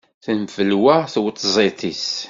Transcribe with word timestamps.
Tenfelwa 0.25 0.95
tweṭzit-is. 1.13 2.07